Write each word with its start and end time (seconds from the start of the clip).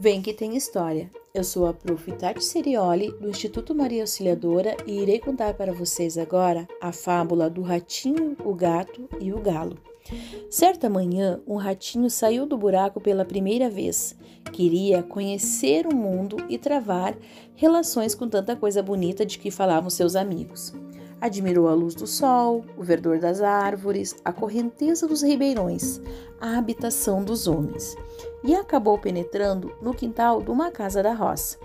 Vem 0.00 0.22
que 0.22 0.32
tem 0.32 0.56
história. 0.56 1.10
Eu 1.34 1.42
sou 1.42 1.66
a 1.66 1.74
Prof. 1.74 2.12
Tati 2.12 2.44
Serioli, 2.44 3.10
do 3.20 3.28
Instituto 3.28 3.74
Maria 3.74 4.04
Auxiliadora, 4.04 4.76
e 4.86 5.00
irei 5.00 5.18
contar 5.18 5.54
para 5.54 5.72
vocês 5.72 6.16
agora 6.16 6.68
a 6.80 6.92
fábula 6.92 7.50
do 7.50 7.62
ratinho, 7.62 8.36
o 8.44 8.54
gato 8.54 9.08
e 9.20 9.32
o 9.32 9.40
galo. 9.40 9.76
Certa 10.48 10.88
manhã, 10.88 11.40
um 11.44 11.56
ratinho 11.56 12.08
saiu 12.08 12.46
do 12.46 12.56
buraco 12.56 13.00
pela 13.00 13.24
primeira 13.24 13.68
vez. 13.68 14.14
Queria 14.52 15.02
conhecer 15.02 15.84
o 15.84 15.94
mundo 15.94 16.36
e 16.48 16.56
travar 16.56 17.18
relações 17.56 18.14
com 18.14 18.28
tanta 18.28 18.54
coisa 18.54 18.80
bonita 18.80 19.26
de 19.26 19.36
que 19.36 19.50
falavam 19.50 19.90
seus 19.90 20.14
amigos. 20.14 20.72
Admirou 21.20 21.66
a 21.68 21.74
luz 21.74 21.96
do 21.96 22.06
sol, 22.06 22.64
o 22.76 22.82
verdor 22.82 23.18
das 23.18 23.40
árvores, 23.40 24.14
a 24.24 24.32
correnteza 24.32 25.08
dos 25.08 25.22
ribeirões, 25.22 26.00
a 26.40 26.56
habitação 26.56 27.24
dos 27.24 27.48
homens, 27.48 27.96
e 28.44 28.54
acabou 28.54 28.96
penetrando 28.98 29.72
no 29.82 29.92
quintal 29.92 30.40
de 30.40 30.50
uma 30.50 30.70
casa 30.70 31.02
da 31.02 31.12
roça. 31.12 31.58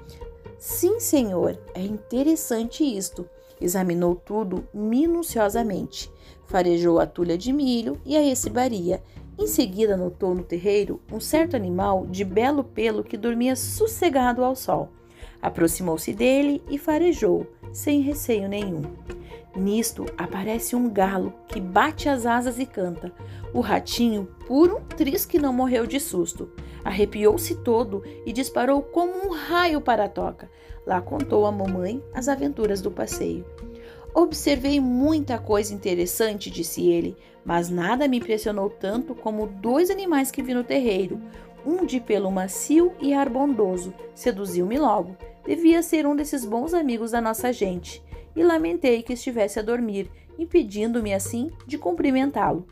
Sim, 0.58 1.00
senhor, 1.00 1.60
é 1.76 1.82
interessante 1.82 2.84
isto. 2.84 3.30
Examinou 3.62 4.16
tudo 4.16 4.68
minuciosamente. 4.74 6.12
Farejou 6.46 6.99
a 6.99 7.05
tulha 7.05 7.38
de 7.38 7.54
milho 7.54 8.02
e 8.04 8.18
a 8.18 8.22
recibaria. 8.22 9.04
Em 9.38 9.46
seguida, 9.46 9.96
notou 9.96 10.34
no 10.34 10.44
terreiro 10.44 10.99
um 11.12 11.20
certo 11.20 11.55
animal 11.55 12.08
de 12.08 12.26
belo 12.26 12.63
pelo 12.63 13.04
que 13.04 13.18
dormia 13.18 13.55
sossegado 13.55 14.44
ao 14.44 14.55
sol. 14.55 14.90
Aproximou-se 15.41 16.12
dele 16.13 16.63
e 16.70 16.77
farejou, 16.77 17.46
sem 17.72 18.02
receio 18.02 18.48
nenhum. 18.48 18.82
Nisto 19.55 20.05
aparece 20.17 20.75
um 20.75 20.89
galo 20.89 21.31
que 21.48 21.59
bate 21.59 22.09
as 22.09 22.25
asas 22.25 22.57
e 22.57 22.66
canta. 22.66 23.13
O 23.53 23.59
ratinho, 23.59 24.27
por 24.48 24.71
um 24.71 24.81
triz 24.81 25.26
que 25.26 25.38
não 25.38 25.53
morreu 25.53 25.85
de 25.85 25.99
susto, 25.99 26.49
arrepiou-se 26.84 27.55
todo 27.57 28.04
e 28.26 28.34
disparou 28.34 28.82
como 28.82 29.13
um 29.13 29.29
raio 29.32 29.79
para 29.79 30.05
a 30.05 30.10
toca. 30.10 30.49
Lá 30.87 30.99
contou 31.01 31.45
a 31.45 31.51
mamãe 31.51 32.04
as 32.13 32.27
aventuras 32.27 32.82
do 32.82 32.90
passeio. 32.90 33.45
Observei 34.15 34.79
muita 34.79 35.37
coisa 35.37 35.73
interessante, 35.73 36.49
disse 36.49 36.88
ele, 36.88 37.15
mas 37.45 37.70
nada 37.70 38.07
me 38.07 38.17
impressionou 38.17 38.70
tanto 38.70 39.13
como 39.13 39.48
dois 39.48 39.90
animais 39.90 40.32
que 40.32 40.41
vi 40.41 40.54
no 40.54 40.63
terreiro. 40.63 41.21
Um 41.65 41.85
de 41.85 41.99
pelo 41.99 42.32
macio 42.32 42.91
e 42.99 43.13
ar 43.13 43.29
bondoso 43.29 43.93
seduziu-me 44.15 44.77
logo. 44.77 45.15
Devia 45.45 45.82
ser 45.84 46.05
um 46.05 46.15
desses 46.15 46.43
bons 46.43 46.73
amigos 46.73 47.12
da 47.12 47.21
nossa 47.21 47.54
gente 47.54 48.04
e 48.35 48.43
lamentei 48.43 49.03
que 49.03 49.13
estivesse 49.13 49.59
a 49.59 49.63
dormir, 49.63 50.09
impedindo-me 50.37 51.13
assim 51.13 51.51
de 51.67 51.77
cumprimentá-lo. 51.77 52.65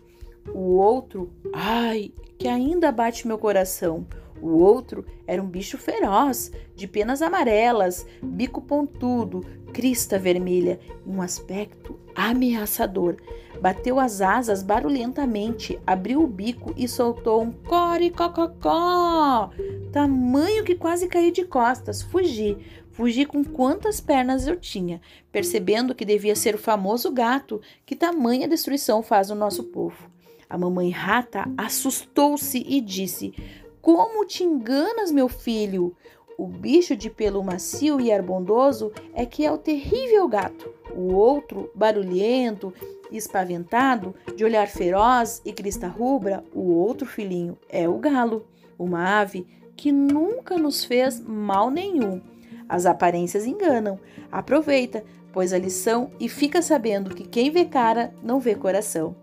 O 0.53 0.77
outro, 0.77 1.31
ai, 1.53 2.11
que 2.37 2.47
ainda 2.47 2.91
bate 2.91 3.27
meu 3.27 3.37
coração. 3.37 4.05
O 4.41 4.57
outro 4.57 5.05
era 5.27 5.41
um 5.41 5.45
bicho 5.45 5.77
feroz, 5.77 6.51
de 6.75 6.87
penas 6.87 7.21
amarelas, 7.21 8.07
bico 8.23 8.59
pontudo, 8.59 9.45
crista 9.71 10.17
vermelha 10.17 10.79
e 11.05 11.09
um 11.09 11.21
aspecto 11.21 11.99
ameaçador. 12.15 13.17
Bateu 13.61 13.99
as 13.99 14.21
asas 14.21 14.63
barulhentamente, 14.63 15.79
abriu 15.85 16.23
o 16.23 16.27
bico 16.27 16.73
e 16.75 16.87
soltou 16.87 17.43
um 17.43 17.51
core-cococó, 17.51 19.51
tamanho 19.91 20.63
que 20.63 20.73
quase 20.73 21.07
caí 21.07 21.31
de 21.31 21.45
costas. 21.45 22.01
Fugi, 22.01 22.57
fugi 22.91 23.25
com 23.25 23.43
quantas 23.43 23.99
pernas 23.99 24.47
eu 24.47 24.55
tinha, 24.55 25.01
percebendo 25.31 25.95
que 25.95 26.05
devia 26.05 26.35
ser 26.35 26.55
o 26.55 26.59
famoso 26.59 27.11
gato 27.11 27.61
que 27.85 27.95
tamanha 27.95 28.47
destruição 28.47 29.01
faz 29.01 29.29
no 29.29 29.35
nosso 29.35 29.63
povo. 29.65 30.09
A 30.49 30.57
mamãe 30.57 30.89
rata 30.89 31.45
assustou-se 31.57 32.63
e 32.67 32.81
disse: 32.81 33.33
Como 33.81 34.25
te 34.25 34.43
enganas, 34.43 35.11
meu 35.11 35.29
filho? 35.29 35.95
O 36.37 36.47
bicho 36.47 36.95
de 36.95 37.09
pelo 37.09 37.43
macio 37.43 38.01
e 38.01 38.11
arbondoso 38.11 38.91
é 39.13 39.25
que 39.25 39.45
é 39.45 39.51
o 39.51 39.57
terrível 39.57 40.27
gato. 40.27 40.73
O 40.95 41.13
outro, 41.13 41.69
barulhento 41.75 42.73
espaventado, 43.11 44.15
de 44.35 44.43
olhar 44.43 44.67
feroz 44.67 45.41
e 45.45 45.53
crista 45.53 45.87
rubra, 45.87 46.43
o 46.53 46.73
outro 46.73 47.05
filhinho 47.05 47.57
é 47.69 47.87
o 47.87 47.97
galo, 47.97 48.45
uma 48.79 49.19
ave 49.19 49.45
que 49.75 49.91
nunca 49.91 50.57
nos 50.57 50.83
fez 50.83 51.19
mal 51.19 51.69
nenhum. 51.69 52.21
As 52.71 52.85
aparências 52.85 53.45
enganam. 53.45 53.99
Aproveita, 54.31 55.03
pois 55.33 55.51
a 55.51 55.57
lição 55.57 56.09
e 56.17 56.29
fica 56.29 56.61
sabendo 56.61 57.13
que 57.13 57.27
quem 57.27 57.51
vê 57.51 57.65
cara 57.65 58.13
não 58.23 58.39
vê 58.39 58.55
coração. 58.55 59.13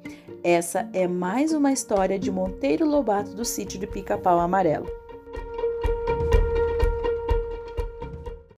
Essa 0.45 0.87
é 0.93 1.09
mais 1.09 1.55
uma 1.55 1.73
história 1.73 2.19
de 2.19 2.31
Monteiro 2.31 2.87
Lobato 2.87 3.35
do 3.35 3.47
sítio 3.47 3.81
de 3.81 3.87
Pica-Pau 3.87 4.39
Amarelo. 4.39 4.87